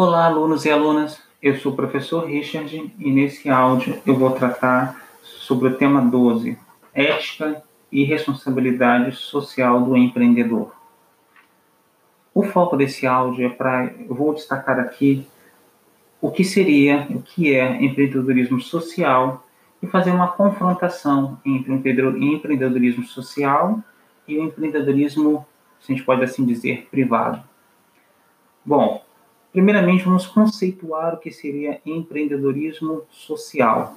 Olá, 0.00 0.26
alunos 0.26 0.64
e 0.64 0.70
alunas. 0.70 1.20
Eu 1.42 1.56
sou 1.56 1.72
o 1.72 1.74
professor 1.74 2.24
Richard 2.24 2.94
e 3.00 3.10
nesse 3.10 3.50
áudio 3.50 4.00
eu 4.06 4.14
vou 4.14 4.30
tratar 4.30 5.04
sobre 5.24 5.66
o 5.66 5.74
tema 5.76 6.00
12, 6.00 6.56
ética 6.94 7.60
e 7.90 8.04
responsabilidade 8.04 9.16
social 9.16 9.82
do 9.82 9.96
empreendedor. 9.96 10.72
O 12.32 12.44
foco 12.44 12.76
desse 12.76 13.08
áudio 13.08 13.44
é 13.44 13.48
para 13.48 13.92
eu 14.08 14.14
vou 14.14 14.32
destacar 14.32 14.78
aqui 14.78 15.26
o 16.20 16.30
que 16.30 16.44
seria, 16.44 17.08
o 17.10 17.20
que 17.20 17.52
é 17.52 17.82
empreendedorismo 17.84 18.60
social 18.60 19.44
e 19.82 19.88
fazer 19.88 20.12
uma 20.12 20.28
confrontação 20.28 21.40
entre 21.44 21.72
o 21.72 21.74
empreendedorismo 21.74 23.02
social 23.02 23.80
e 24.28 24.38
o 24.38 24.44
empreendedorismo, 24.44 25.44
se 25.80 25.92
a 25.92 25.96
gente 25.96 26.06
pode 26.06 26.22
assim 26.22 26.46
dizer, 26.46 26.86
privado. 26.88 27.42
Bom, 28.64 29.07
primeiramente 29.58 30.04
vamos 30.04 30.24
conceituar 30.24 31.14
o 31.14 31.18
que 31.18 31.32
seria 31.32 31.80
empreendedorismo 31.84 33.02
social. 33.10 33.96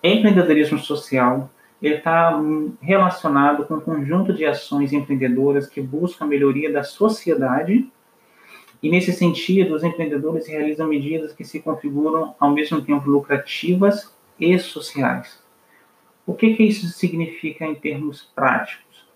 Empreendedorismo 0.00 0.78
social 0.78 1.50
ele 1.82 1.96
está 1.96 2.40
relacionado 2.80 3.64
com 3.64 3.74
um 3.74 3.80
conjunto 3.80 4.32
de 4.32 4.46
ações 4.46 4.92
empreendedoras 4.92 5.68
que 5.68 5.80
buscam 5.80 6.24
a 6.24 6.28
melhoria 6.28 6.72
da 6.72 6.84
sociedade 6.84 7.90
e, 8.80 8.88
nesse 8.88 9.12
sentido, 9.12 9.74
os 9.74 9.82
empreendedores 9.82 10.46
realizam 10.46 10.86
medidas 10.86 11.32
que 11.32 11.42
se 11.42 11.58
configuram 11.58 12.36
ao 12.38 12.52
mesmo 12.52 12.80
tempo 12.80 13.10
lucrativas 13.10 14.14
e 14.38 14.56
sociais. 14.56 15.42
O 16.24 16.32
que, 16.32 16.54
que 16.54 16.62
isso 16.62 16.86
significa 16.86 17.66
em 17.66 17.74
termos 17.74 18.22
práticos? 18.36 19.09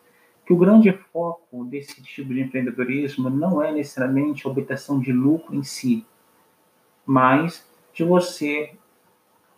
Que 0.47 0.53
o 0.53 0.57
grande 0.57 0.93
foco 1.13 1.65
desse 1.65 2.03
tipo 2.03 2.33
de 2.35 2.43
empreendedorismo 2.43 3.31
não 3.31 3.63
é 3.63 3.73
necessariamente 3.73 4.47
a 4.47 4.51
obtenção 4.51 5.01
de 5.01 5.13
lucro 5.13 5.55
em 5.55 5.63
si, 5.63 6.07
mas 7.07 7.67
de 7.93 8.05
você 8.05 8.73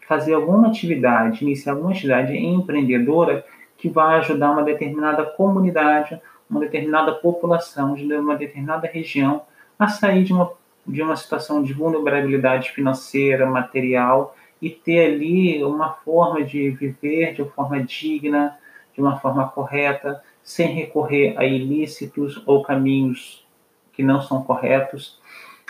fazer 0.06 0.34
alguma 0.34 0.68
atividade, 0.68 1.42
iniciar 1.44 1.72
alguma 1.72 1.90
atividade 1.90 2.36
empreendedora 2.36 3.44
que 3.76 3.88
vai 3.88 4.18
ajudar 4.18 4.52
uma 4.52 4.62
determinada 4.62 5.24
comunidade, 5.24 6.20
uma 6.48 6.60
determinada 6.60 7.12
população 7.12 7.94
de 7.94 8.04
uma 8.14 8.36
determinada 8.36 8.86
região 8.86 9.42
a 9.78 9.88
sair 9.88 10.24
de 10.24 10.32
uma, 10.32 10.52
de 10.86 11.02
uma 11.02 11.16
situação 11.16 11.62
de 11.62 11.72
vulnerabilidade 11.72 12.70
financeira, 12.70 13.46
material 13.46 14.34
e 14.62 14.70
ter 14.70 15.12
ali 15.12 15.62
uma 15.62 15.92
forma 15.92 16.42
de 16.42 16.70
viver 16.70 17.34
de 17.34 17.42
uma 17.42 17.50
forma 17.50 17.82
digna, 17.82 18.56
de 18.94 19.00
uma 19.00 19.18
forma 19.18 19.48
correta, 19.48 20.22
sem 20.46 20.68
recorrer 20.68 21.34
a 21.36 21.44
ilícitos 21.44 22.40
ou 22.46 22.62
caminhos 22.62 23.44
que 23.92 24.04
não 24.04 24.22
são 24.22 24.44
corretos. 24.44 25.18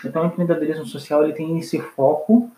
Então, 0.04 0.22
o 0.22 0.26
empreendedorismo 0.26 0.84
social 0.84 1.24
ele 1.24 1.32
tem 1.32 1.58
esse 1.58 1.80
foco 1.80 2.50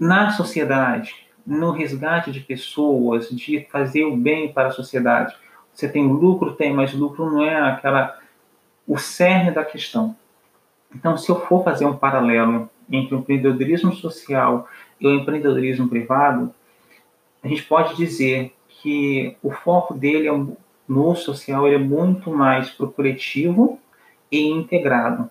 na 0.00 0.30
sociedade, 0.30 1.26
no 1.46 1.70
resgate 1.70 2.32
de 2.32 2.40
pessoas, 2.40 3.28
de 3.28 3.66
fazer 3.70 4.04
o 4.04 4.16
bem 4.16 4.50
para 4.50 4.68
a 4.68 4.72
sociedade. 4.72 5.36
Você 5.74 5.86
tem 5.86 6.08
lucro, 6.08 6.54
tem, 6.54 6.72
mas 6.72 6.94
lucro 6.94 7.30
não 7.30 7.44
é 7.44 7.60
aquela 7.60 8.18
o 8.86 8.96
cerne 8.96 9.50
da 9.50 9.66
questão. 9.66 10.16
Então, 10.94 11.18
se 11.18 11.28
eu 11.28 11.38
for 11.40 11.62
fazer 11.62 11.84
um 11.84 11.94
paralelo 11.94 12.70
entre 12.90 13.14
o 13.14 13.18
empreendedorismo 13.18 13.94
social 13.94 14.66
e 14.98 15.06
o 15.06 15.14
empreendedorismo 15.14 15.90
privado, 15.90 16.54
a 17.44 17.48
gente 17.48 17.64
pode 17.64 17.96
dizer 17.96 18.54
que 18.66 19.36
o 19.42 19.50
foco 19.50 19.92
dele 19.92 20.26
é, 20.26 20.32
no 20.88 21.14
social 21.14 21.66
ele 21.66 21.76
é 21.76 21.78
muito 21.78 22.30
mais 22.30 22.70
para 22.70 22.86
o 22.86 22.92
coletivo 22.92 23.78
e 24.32 24.48
integrado. 24.48 25.30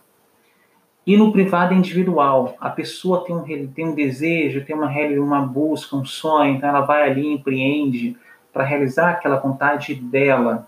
E 1.06 1.16
no 1.16 1.32
privado 1.32 1.74
é 1.74 1.78
individual, 1.78 2.56
a 2.60 2.70
pessoa 2.70 3.24
tem 3.24 3.34
um, 3.34 3.68
tem 3.68 3.88
um 3.88 3.96
desejo, 3.96 4.66
tem 4.66 4.76
uma, 4.76 4.92
uma 5.20 5.42
busca, 5.42 5.96
um 5.96 6.04
sonho, 6.04 6.56
então 6.56 6.68
ela 6.68 6.82
vai 6.82 7.10
ali 7.10 7.26
empreende 7.26 8.18
para 8.52 8.66
realizar 8.66 9.12
aquela 9.12 9.38
vontade 9.38 9.96
dela 9.96 10.68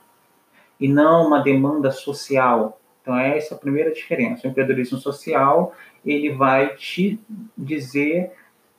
e 0.79 0.87
não 0.87 1.27
uma 1.27 1.39
demanda 1.39 1.91
social. 1.91 2.79
Então 3.01 3.17
essa 3.17 3.53
é 3.53 3.57
a 3.57 3.59
primeira 3.59 3.91
diferença. 3.91 4.47
O 4.47 4.49
empreendedorismo 4.49 4.97
social, 4.97 5.73
ele 6.05 6.29
vai 6.31 6.75
te 6.75 7.19
dizer 7.57 8.31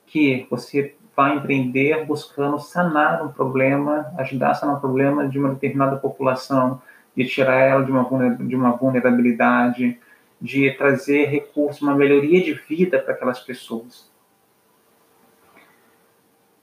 que 0.07 0.47
você 0.49 0.95
vai 1.15 1.37
empreender 1.37 2.05
buscando 2.05 2.59
sanar 2.59 3.23
um 3.23 3.31
problema, 3.31 4.13
ajudar 4.17 4.51
a 4.51 4.53
sanar 4.53 4.77
um 4.77 4.79
problema 4.79 5.27
de 5.27 5.37
uma 5.37 5.49
determinada 5.49 5.97
população, 5.97 6.81
de 7.15 7.25
tirar 7.25 7.59
ela 7.59 7.83
de 7.83 7.91
uma, 7.91 8.35
de 8.35 8.55
uma 8.55 8.71
vulnerabilidade, 8.71 9.99
de 10.41 10.71
trazer 10.71 11.25
recursos, 11.25 11.81
uma 11.81 11.93
melhoria 11.93 12.41
de 12.41 12.53
vida 12.53 12.97
para 12.99 13.13
aquelas 13.13 13.39
pessoas. 13.39 14.09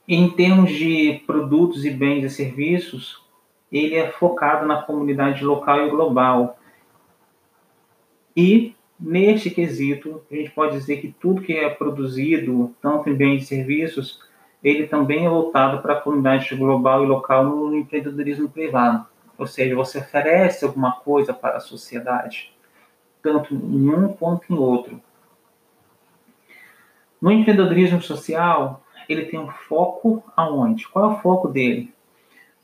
Em 0.07 0.31
termos 0.31 0.71
de 0.73 1.23
produtos 1.27 1.85
e 1.85 1.91
bens 1.91 2.25
e 2.25 2.31
serviços, 2.31 3.23
ele 3.71 3.95
é 3.95 4.11
focado 4.11 4.67
na 4.67 4.83
comunidade 4.83 5.45
local 5.45 5.87
e 5.87 5.91
global. 5.91 6.59
E, 8.35 8.75
neste 8.99 9.51
quesito, 9.51 10.23
a 10.31 10.35
gente 10.35 10.51
pode 10.51 10.73
dizer 10.73 11.03
que 11.03 11.15
tudo 11.21 11.43
que 11.43 11.53
é 11.53 11.69
produzido, 11.69 12.75
tanto 12.81 13.11
em 13.11 13.15
bens 13.15 13.43
e 13.43 13.47
serviços, 13.47 14.27
ele 14.63 14.87
também 14.87 15.27
é 15.27 15.29
voltado 15.29 15.81
para 15.81 15.95
a 15.95 16.01
comunidade 16.01 16.55
global 16.55 17.05
e 17.05 17.07
local 17.07 17.45
no 17.45 17.77
empreendedorismo 17.77 18.49
privado. 18.49 19.07
Ou 19.37 19.47
seja, 19.47 19.75
você 19.75 19.99
oferece 19.99 20.65
alguma 20.65 20.93
coisa 20.93 21.33
para 21.33 21.57
a 21.57 21.61
sociedade 21.61 22.53
tanto 23.23 23.55
em 23.55 23.91
um 23.91 24.09
quanto 24.09 24.53
em 24.53 24.57
outro. 24.57 25.01
No 27.21 27.33
empreendedorismo 27.33 28.01
social, 28.01 28.83
ele 29.09 29.27
tem 29.27 29.39
um 29.39 29.51
foco 29.51 30.23
aonde? 30.37 30.87
Qual 30.89 31.11
é 31.11 31.15
o 31.15 31.19
foco 31.19 31.49
dele? 31.49 31.93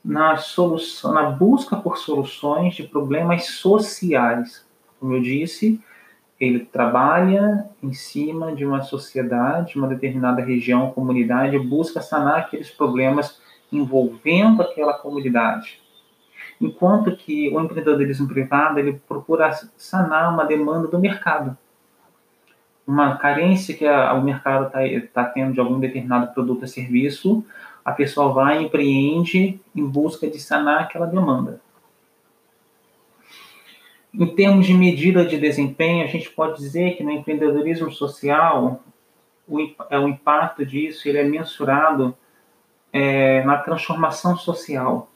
Na 0.03 0.37
solução, 0.37 1.13
na 1.13 1.29
busca 1.29 1.75
por 1.75 1.97
soluções 1.97 2.75
de 2.75 2.83
problemas 2.83 3.47
sociais. 3.47 4.65
Como 4.99 5.13
eu 5.13 5.21
disse, 5.21 5.81
ele 6.39 6.59
trabalha 6.59 7.69
em 7.81 7.93
cima 7.93 8.53
de 8.53 8.65
uma 8.65 8.81
sociedade, 8.81 9.77
uma 9.77 9.87
determinada 9.87 10.41
região, 10.41 10.91
comunidade, 10.91 11.57
busca 11.57 12.01
sanar 12.01 12.39
aqueles 12.39 12.69
problemas 12.69 13.39
envolvendo 13.71 14.61
aquela 14.61 14.93
comunidade. 14.93 15.81
Enquanto 16.59 17.15
que 17.15 17.49
o 17.49 17.59
empreendedorismo 17.59 18.27
privado 18.27 18.79
ele 18.79 19.01
procura 19.07 19.51
sanar 19.77 20.33
uma 20.33 20.45
demanda 20.45 20.87
do 20.87 20.99
mercado, 20.99 21.57
uma 22.87 23.17
carência 23.17 23.75
que 23.75 23.87
o 23.87 24.21
mercado 24.21 24.67
está 24.67 25.23
tá 25.23 25.29
tendo 25.29 25.53
de 25.53 25.59
algum 25.59 25.79
determinado 25.79 26.33
produto 26.33 26.61
ou 26.61 26.67
serviço, 26.67 27.43
a 27.83 27.91
pessoa 27.91 28.31
vai 28.31 28.61
empreende 28.61 29.59
em 29.75 29.85
busca 29.85 30.29
de 30.29 30.39
sanar 30.39 30.81
aquela 30.81 31.05
demanda. 31.05 31.61
Em 34.17 34.27
termos 34.33 34.65
de 34.65 34.73
medida 34.73 35.25
de 35.25 35.37
desempenho, 35.37 36.05
a 36.05 36.07
gente 36.07 36.29
pode 36.29 36.57
dizer 36.57 36.95
que 36.95 37.03
no 37.03 37.11
empreendedorismo 37.11 37.91
social, 37.91 38.81
o, 39.45 39.59
é, 39.89 39.99
o 39.99 40.07
impacto 40.07 40.65
disso 40.65 41.09
ele 41.09 41.17
é 41.17 41.23
mensurado 41.23 42.15
é, 42.93 43.43
na 43.43 43.57
transformação 43.57 44.37
social. 44.37 45.09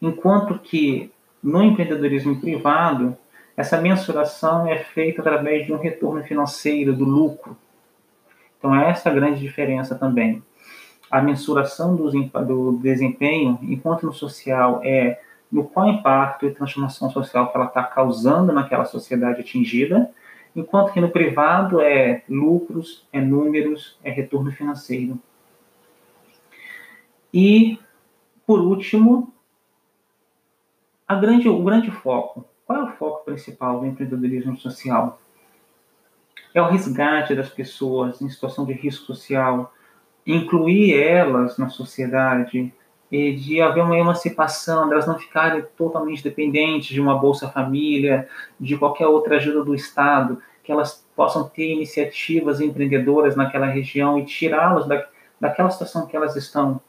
Enquanto 0.00 0.58
que 0.58 1.12
no 1.42 1.62
empreendedorismo 1.62 2.40
privado, 2.40 3.14
essa 3.54 3.78
mensuração 3.78 4.66
é 4.66 4.78
feita 4.78 5.20
através 5.20 5.66
de 5.66 5.74
um 5.74 5.78
retorno 5.78 6.24
financeiro, 6.24 6.94
do 6.94 7.04
lucro. 7.04 7.58
Então, 8.58 8.74
é 8.74 8.88
essa 8.88 9.10
a 9.10 9.12
grande 9.12 9.40
diferença 9.40 9.94
também. 9.94 10.42
A 11.10 11.20
mensuração 11.20 11.94
do, 11.94 12.10
do 12.10 12.78
desempenho, 12.78 13.58
enquanto 13.62 14.06
no 14.06 14.14
social 14.14 14.80
é 14.82 15.20
no 15.56 15.64
qual 15.64 15.88
impacto 15.88 16.44
e 16.44 16.50
transformação 16.50 17.08
social 17.08 17.50
que 17.50 17.56
ela 17.56 17.66
está 17.66 17.82
causando 17.82 18.52
naquela 18.52 18.84
sociedade 18.84 19.40
atingida, 19.40 20.10
enquanto 20.54 20.92
que 20.92 21.00
no 21.00 21.08
privado 21.08 21.80
é 21.80 22.22
lucros, 22.28 23.08
é 23.10 23.22
números, 23.22 23.98
é 24.04 24.10
retorno 24.10 24.52
financeiro. 24.52 25.18
E, 27.32 27.78
por 28.46 28.60
último, 28.60 29.32
grande, 31.08 31.48
o 31.48 31.64
grande 31.64 31.90
foco, 31.90 32.44
qual 32.66 32.80
é 32.80 32.84
o 32.84 32.92
foco 32.96 33.24
principal 33.24 33.80
do 33.80 33.86
empreendedorismo 33.86 34.58
social? 34.58 35.18
É 36.52 36.60
o 36.60 36.68
resgate 36.68 37.34
das 37.34 37.48
pessoas 37.48 38.20
em 38.20 38.28
situação 38.28 38.66
de 38.66 38.74
risco 38.74 39.06
social, 39.06 39.72
incluir 40.26 40.92
elas 40.92 41.56
na 41.56 41.70
sociedade, 41.70 42.74
e 43.10 43.32
de 43.34 43.60
haver 43.60 43.84
uma 43.84 43.96
emancipação, 43.96 44.88
delas 44.88 45.06
não 45.06 45.18
ficarem 45.18 45.64
totalmente 45.76 46.22
dependentes 46.22 46.88
de 46.88 47.00
uma 47.00 47.16
Bolsa 47.16 47.48
Família, 47.48 48.28
de 48.58 48.76
qualquer 48.76 49.06
outra 49.06 49.36
ajuda 49.36 49.64
do 49.64 49.74
Estado, 49.74 50.42
que 50.62 50.72
elas 50.72 51.06
possam 51.14 51.48
ter 51.48 51.72
iniciativas 51.72 52.60
empreendedoras 52.60 53.36
naquela 53.36 53.66
região 53.66 54.18
e 54.18 54.24
tirá-las 54.24 54.86
da, 54.86 55.06
daquela 55.40 55.70
situação 55.70 56.06
que 56.06 56.16
elas 56.16 56.34
estão. 56.34 56.80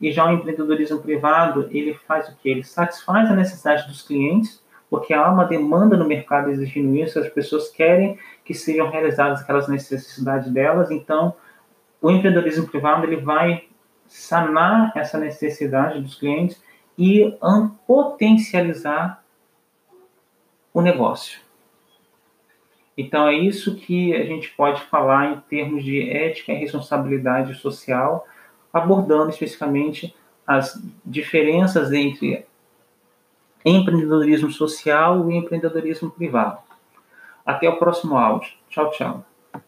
E 0.00 0.12
já 0.12 0.26
o 0.26 0.32
empreendedorismo 0.32 1.00
privado, 1.00 1.68
ele 1.72 1.94
faz 1.94 2.28
o 2.28 2.36
que? 2.36 2.48
Ele 2.48 2.62
satisfaz 2.62 3.28
a 3.28 3.34
necessidade 3.34 3.88
dos 3.88 4.02
clientes, 4.02 4.62
porque 4.88 5.12
há 5.12 5.28
uma 5.28 5.44
demanda 5.44 5.96
no 5.96 6.06
mercado 6.06 6.50
exigindo 6.50 6.96
isso, 6.96 7.18
as 7.18 7.28
pessoas 7.28 7.68
querem 7.68 8.16
que 8.44 8.54
sejam 8.54 8.88
realizadas 8.88 9.40
aquelas 9.40 9.68
necessidades 9.68 10.50
delas, 10.50 10.90
então 10.90 11.34
o 12.00 12.10
empreendedorismo 12.10 12.68
privado 12.68 13.04
ele 13.04 13.16
vai 13.16 13.67
sanar 14.08 14.92
essa 14.96 15.18
necessidade 15.18 16.00
dos 16.00 16.14
clientes 16.14 16.60
e 16.96 17.36
potencializar 17.86 19.22
o 20.72 20.80
negócio. 20.80 21.40
Então 22.96 23.28
é 23.28 23.34
isso 23.34 23.76
que 23.76 24.12
a 24.12 24.24
gente 24.24 24.50
pode 24.56 24.82
falar 24.82 25.32
em 25.32 25.40
termos 25.42 25.84
de 25.84 26.10
ética 26.10 26.52
e 26.52 26.56
responsabilidade 26.56 27.54
social, 27.54 28.26
abordando 28.72 29.30
especificamente 29.30 30.14
as 30.44 30.82
diferenças 31.04 31.92
entre 31.92 32.44
empreendedorismo 33.64 34.50
social 34.50 35.30
e 35.30 35.36
empreendedorismo 35.36 36.10
privado. 36.10 36.58
Até 37.46 37.68
o 37.68 37.78
próximo 37.78 38.16
áudio. 38.16 38.52
Tchau, 38.68 38.90
tchau. 38.90 39.24